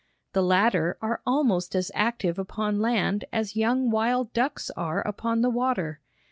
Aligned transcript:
The 0.33 0.41
latter 0.41 0.97
are 0.99 1.21
almost 1.27 1.75
as 1.75 1.91
active 1.93 2.39
upon 2.39 2.79
land 2.81 3.25
as 3.31 3.55
young 3.55 3.91
wild 3.91 4.33
ducks 4.33 4.71
are 4.71 5.01
upon 5.07 5.41
the 5.41 5.49
water. 5.51 5.99